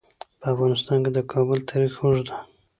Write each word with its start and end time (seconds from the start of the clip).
په 0.39 0.45
افغانستان 0.53 0.97
کې 1.05 1.11
د 1.13 1.19
کابل 1.31 1.59
تاریخ 1.69 1.93
اوږد 2.01 2.27
دی. 2.29 2.37